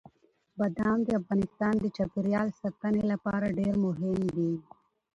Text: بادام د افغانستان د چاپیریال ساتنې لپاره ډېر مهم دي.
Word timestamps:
بادام 0.57 0.99
د 1.05 1.09
افغانستان 1.19 1.73
د 1.79 1.85
چاپیریال 1.97 2.47
ساتنې 2.59 3.03
لپاره 3.11 3.55
ډېر 3.59 3.73
مهم 3.85 4.17
دي. 4.35 4.53